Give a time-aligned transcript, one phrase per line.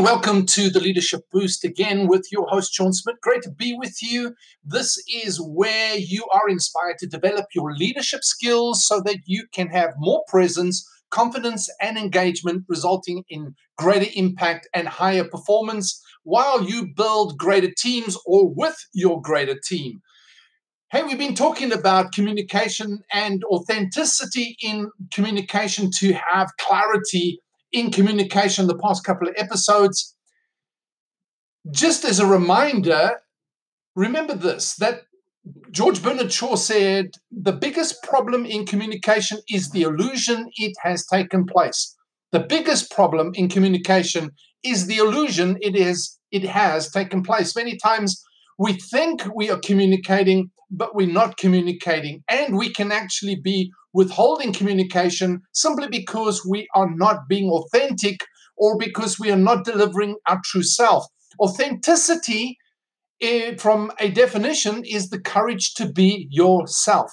[0.00, 3.16] Welcome to the Leadership Boost again with your host, Sean Smith.
[3.20, 4.34] Great to be with you.
[4.64, 9.68] This is where you are inspired to develop your leadership skills so that you can
[9.68, 16.88] have more presence, confidence, and engagement, resulting in greater impact and higher performance while you
[16.96, 20.00] build greater teams or with your greater team.
[20.90, 27.42] Hey, we've been talking about communication and authenticity in communication to have clarity
[27.72, 30.14] in communication the past couple of episodes.
[31.70, 33.20] Just as a reminder,
[33.94, 35.02] remember this that
[35.70, 41.46] George Bernard Shaw said the biggest problem in communication is the illusion it has taken
[41.46, 41.96] place.
[42.32, 44.30] The biggest problem in communication
[44.62, 47.56] is the illusion it is it has taken place.
[47.56, 48.22] Many times
[48.58, 54.52] we think we are communicating, but we're not communicating, and we can actually be withholding
[54.52, 58.20] communication simply because we are not being authentic
[58.56, 61.04] or because we are not delivering our true self.
[61.40, 62.56] Authenticity,
[63.20, 67.10] eh, from a definition, is the courage to be yourself.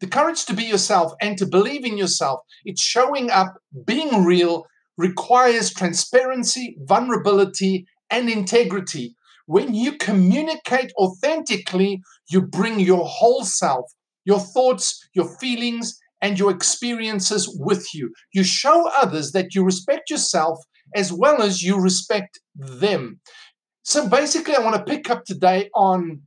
[0.00, 2.40] The courage to be yourself and to believe in yourself.
[2.64, 3.54] It's showing up,
[3.86, 4.66] being real,
[4.96, 9.16] requires transparency, vulnerability, and integrity.
[9.46, 12.00] When you communicate authentically,
[12.30, 13.84] you bring your whole self,
[14.24, 18.10] your thoughts, your feelings, and your experiences with you.
[18.32, 20.58] You show others that you respect yourself
[20.94, 23.20] as well as you respect them.
[23.82, 26.22] So basically, I want to pick up today on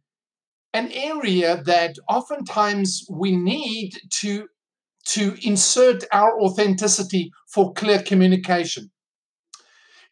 [0.73, 4.47] an area that oftentimes we need to,
[5.07, 8.91] to insert our authenticity for clear communication.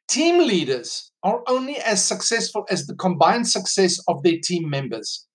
[0.08, 5.26] Team leaders are only as successful as the combined success of their team members.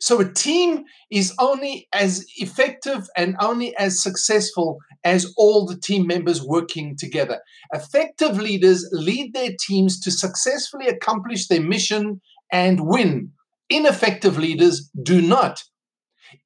[0.00, 6.06] So a team is only as effective and only as successful as all the team
[6.06, 7.40] members working together.
[7.72, 12.20] Effective leaders lead their teams to successfully accomplish their mission
[12.52, 13.32] and win.
[13.70, 15.62] Ineffective leaders do not.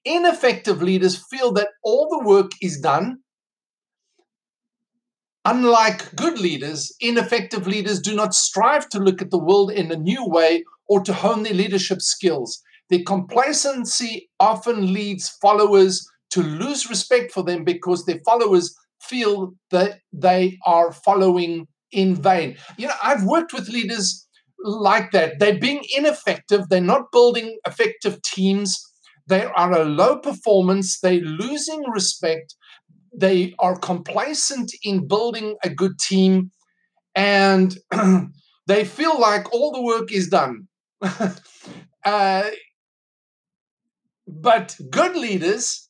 [0.04, 3.18] Ineffective leaders feel that all the work is done.
[5.44, 9.96] Unlike good leaders, ineffective leaders do not strive to look at the world in a
[9.96, 12.62] new way or to hone their leadership skills.
[12.90, 19.98] Their complacency often leads followers to lose respect for them because their followers feel that
[20.12, 22.56] they are following in vain.
[22.76, 24.26] You know, I've worked with leaders
[24.64, 25.38] like that.
[25.38, 28.80] They're being ineffective, they're not building effective teams,
[29.26, 32.54] they are a low performance, they're losing respect,
[33.14, 36.50] they are complacent in building a good team,
[37.14, 37.76] and
[38.66, 40.68] they feel like all the work is done.
[42.04, 42.50] uh,
[44.26, 45.88] but good leaders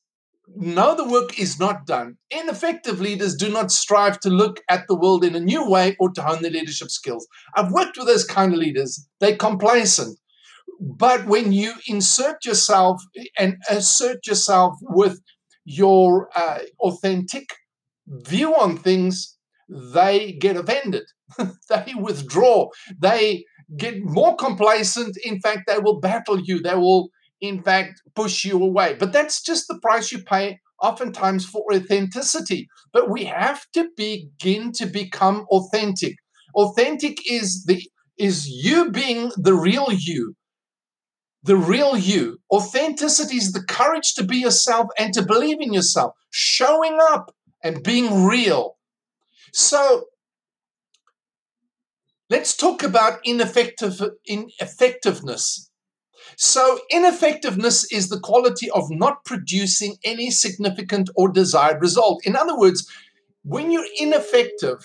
[0.56, 2.16] know the work is not done.
[2.30, 6.10] Ineffective leaders do not strive to look at the world in a new way or
[6.10, 7.26] to hone their leadership skills.
[7.56, 9.06] I've worked with those kind of leaders.
[9.20, 10.18] They're complacent.
[10.80, 13.00] But when you insert yourself
[13.38, 15.20] and assert yourself with
[15.64, 17.44] your uh, authentic
[18.06, 19.36] view on things,
[19.68, 21.04] they get offended.
[21.68, 22.68] they withdraw.
[22.98, 23.44] They
[23.76, 25.16] get more complacent.
[25.24, 26.60] In fact, they will battle you.
[26.60, 27.10] They will
[27.42, 28.96] in fact, push you away.
[28.98, 32.68] But that's just the price you pay oftentimes for authenticity.
[32.92, 36.14] But we have to begin to become authentic.
[36.54, 37.82] Authentic is the
[38.16, 40.34] is you being the real you.
[41.42, 42.38] The real you.
[42.50, 47.82] Authenticity is the courage to be yourself and to believe in yourself, showing up and
[47.82, 48.76] being real.
[49.52, 50.06] So
[52.30, 55.70] let's talk about ineffective ineffectiveness
[56.36, 62.24] so, ineffectiveness is the quality of not producing any significant or desired result.
[62.24, 62.90] In other words,
[63.42, 64.84] when you're ineffective,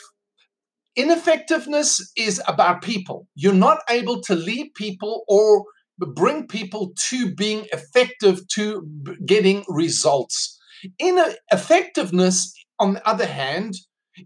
[0.96, 3.28] ineffectiveness is about people.
[3.36, 5.66] You're not able to lead people or
[6.00, 8.88] bring people to being effective to
[9.26, 10.60] getting results.
[11.00, 13.74] Ineffectiveness, on the other hand,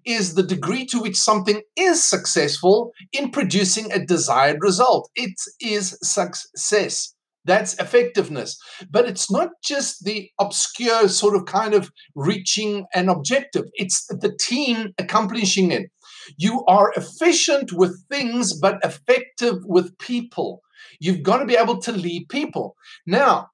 [0.05, 5.09] is the degree to which something is successful in producing a desired result.
[5.15, 7.13] It is success.
[7.43, 8.57] That's effectiveness.
[8.89, 14.35] But it's not just the obscure sort of kind of reaching an objective, it's the
[14.39, 15.89] team accomplishing it.
[16.37, 20.61] You are efficient with things, but effective with people.
[21.01, 22.75] You've got to be able to lead people.
[23.07, 23.49] Now,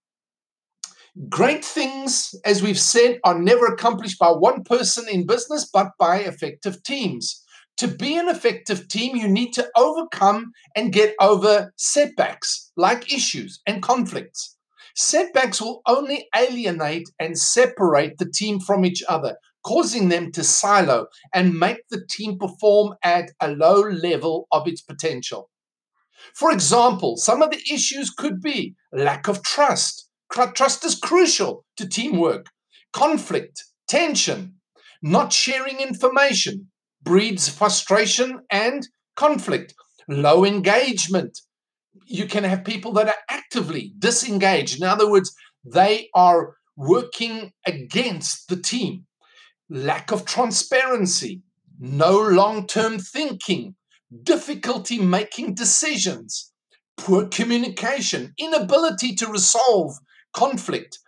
[1.30, 6.20] great things, as we've said, are never accomplished by one person in business, but by
[6.20, 7.42] effective teams.
[7.78, 13.62] To be an effective team, you need to overcome and get over setbacks like issues
[13.66, 14.58] and conflicts.
[14.98, 21.08] Setbacks will only alienate and separate the team from each other, causing them to silo
[21.34, 25.50] and make the team perform at a low level of its potential.
[26.34, 30.10] For example, some of the issues could be lack of trust.
[30.32, 32.48] Trust is crucial to teamwork,
[32.94, 34.56] conflict, tension,
[35.02, 36.68] not sharing information,
[37.02, 39.74] breeds frustration and conflict,
[40.08, 41.40] low engagement.
[42.06, 44.78] You can have people that are actively disengaged.
[44.82, 45.34] In other words,
[45.66, 49.06] they are working against the team.
[49.70, 51.42] Lack of transparency,
[51.80, 53.76] no long term thinking,
[54.24, 56.52] difficulty making decisions,
[56.98, 59.94] poor communication, inability to resolve
[60.34, 61.00] conflict,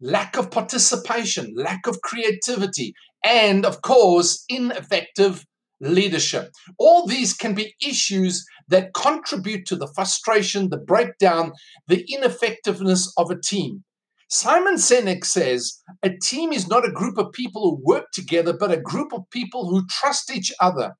[0.00, 2.94] lack of participation, lack of creativity,
[3.24, 5.44] and of course, ineffective
[5.80, 6.50] leadership.
[6.78, 11.52] All these can be issues that contribute to the frustration, the breakdown,
[11.86, 13.84] the ineffectiveness of a team.
[14.30, 18.70] Simon Sinek says a team is not a group of people who work together, but
[18.70, 20.92] a group of people who trust each other.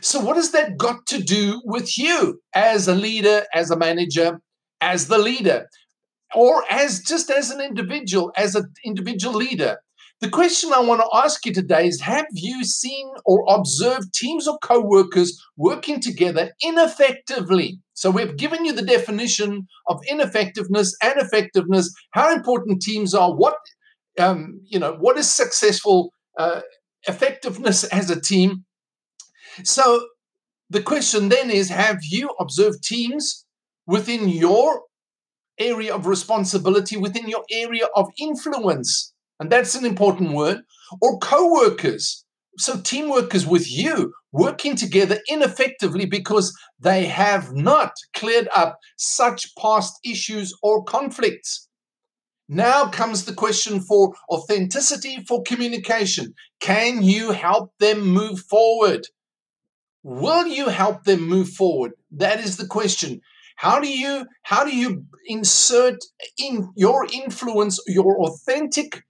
[0.00, 4.40] So, what has that got to do with you as a leader, as a manager,
[4.80, 5.68] as the leader,
[6.34, 9.78] or as just as an individual, as an individual leader?
[10.20, 14.46] The question I want to ask you today is Have you seen or observed teams
[14.46, 17.80] or co workers working together ineffectively?
[17.94, 23.56] So, we've given you the definition of ineffectiveness and effectiveness, how important teams are, what,
[24.18, 26.60] um, you know, what is successful uh,
[27.08, 28.64] effectiveness as a team.
[29.64, 30.08] So,
[30.70, 33.44] the question then is Have you observed teams
[33.86, 34.82] within your
[35.58, 39.12] area of responsibility, within your area of influence?
[39.42, 40.60] and that's an important word,
[41.00, 42.24] or co workers.
[42.58, 49.52] So, team workers with you working together ineffectively because they have not cleared up such
[49.56, 51.68] past issues or conflicts.
[52.48, 56.34] Now comes the question for authenticity for communication.
[56.60, 59.08] Can you help them move forward?
[60.02, 61.92] Will you help them move forward?
[62.10, 63.20] That is the question.
[63.56, 65.98] How do you how do you insert
[66.38, 69.02] in your influence, your authentic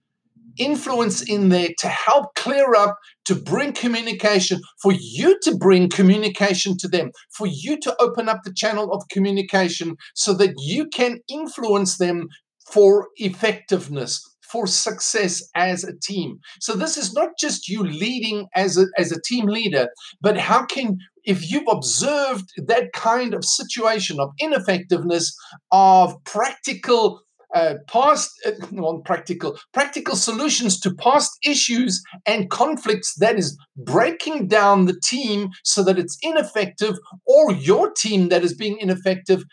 [0.58, 6.76] influence in there to help clear up, to bring communication, for you to bring communication
[6.76, 11.20] to them, for you to open up the channel of communication so that you can
[11.28, 12.28] influence them
[12.70, 14.28] for effectiveness.
[14.52, 16.38] For success as a team.
[16.60, 19.88] So, this is not just you leading as a, as a team leader,
[20.20, 25.34] but how can if you've observed that kind of situation of ineffectiveness,
[25.70, 27.22] of practical
[27.54, 34.86] uh, past uh, practical practical solutions to past issues and conflicts that is breaking down
[34.86, 36.96] the team so that it's ineffective
[37.26, 39.44] or your team that is being ineffective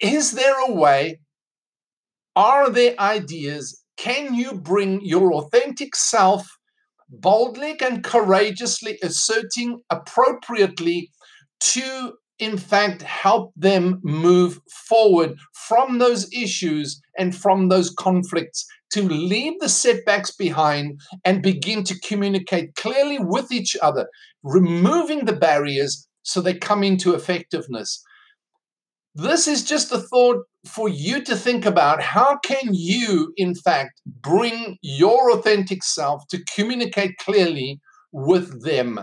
[0.00, 1.18] is there a way
[2.38, 6.46] are there ideas can you bring your authentic self
[7.08, 11.10] boldly and courageously asserting appropriately
[11.60, 19.02] to in fact, help them move forward from those issues and from those conflicts to
[19.02, 24.08] leave the setbacks behind and begin to communicate clearly with each other,
[24.44, 28.02] removing the barriers so they come into effectiveness.
[29.18, 32.00] This is just a thought for you to think about.
[32.00, 37.80] How can you, in fact, bring your authentic self to communicate clearly
[38.12, 39.00] with them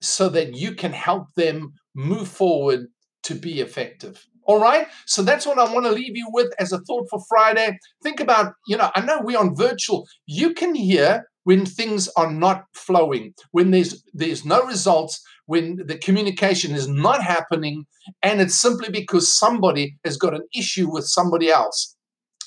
[0.00, 2.86] so that you can help them move forward
[3.24, 4.24] to be effective.
[4.46, 4.86] All right.
[5.06, 7.78] So that's what I want to leave you with as a thought for Friday.
[8.02, 10.06] Think about, you know, I know we're on virtual.
[10.26, 15.96] You can hear when things are not flowing, when there's there's no results, when the
[15.98, 17.86] communication is not happening,
[18.22, 21.96] and it's simply because somebody has got an issue with somebody else.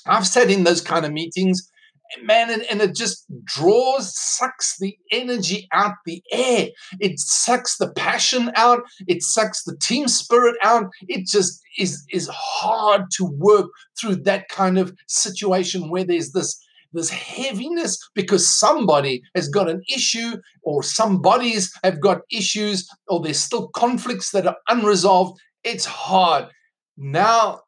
[0.06, 1.68] I've sat in those kind of meetings
[2.22, 6.68] man, and, and, it just draws, sucks the energy out the air.
[7.00, 8.82] It sucks the passion out.
[9.06, 10.86] It sucks the team spirit out.
[11.08, 16.58] It just is is hard to work through that kind of situation where there's this
[16.92, 23.20] this heaviness because somebody has got an issue or some bodies have got issues or
[23.20, 25.38] there's still conflicts that are unresolved.
[25.64, 26.46] It's hard.
[26.96, 27.60] Now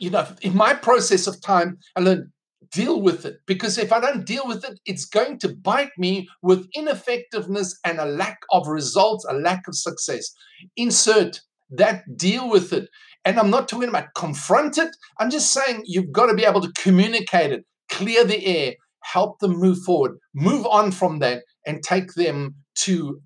[0.00, 2.24] you know, in my process of time, I learned
[2.72, 6.28] deal with it because if I don't deal with it, it's going to bite me
[6.42, 10.32] with ineffectiveness and a lack of results, a lack of success.
[10.76, 12.88] Insert that, deal with it.
[13.24, 14.96] And I'm not talking about confront it.
[15.18, 19.38] I'm just saying you've got to be able to communicate it, clear the air, help
[19.40, 23.20] them move forward, move on from that, and take them to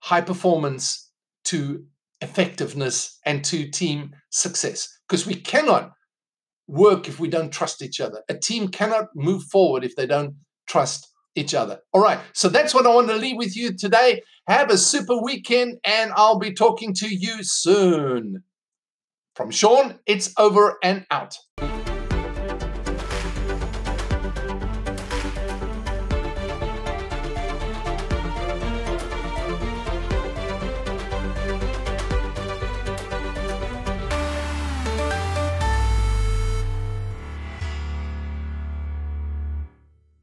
[0.00, 1.10] high performance,
[1.44, 1.84] to
[2.20, 4.88] effectiveness, and to team success.
[5.08, 5.92] Because we cannot
[6.66, 8.22] work if we don't trust each other.
[8.28, 10.34] A team cannot move forward if they don't
[10.66, 11.80] trust each other.
[11.92, 12.18] All right.
[12.32, 14.22] So that's what I want to leave with you today.
[14.48, 18.42] Have a super weekend, and I'll be talking to you soon.
[19.34, 21.36] From Sean, it's over and out.